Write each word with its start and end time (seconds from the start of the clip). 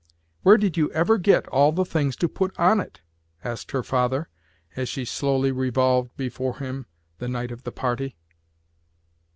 "Where 0.41 0.57
did 0.57 0.77
you 0.77 0.91
ever 0.93 1.19
get 1.19 1.47
all 1.49 1.71
the 1.71 1.85
things 1.85 2.15
to 2.15 2.27
put 2.27 2.57
on 2.57 2.79
it?" 2.79 3.01
asked 3.43 3.69
her 3.69 3.83
father 3.83 4.29
as 4.75 4.89
she 4.89 5.05
slowly 5.05 5.51
revolved 5.51 6.17
before 6.17 6.57
him 6.57 6.87
the 7.19 7.27
night 7.27 7.51
of 7.51 7.61
the 7.61 7.71
party. 7.71 8.15